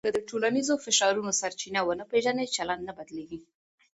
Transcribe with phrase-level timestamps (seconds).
[0.07, 3.39] که د ټولنیزو فشارونو سرچینه ونه پېژنې، چلند نه بدلېږي.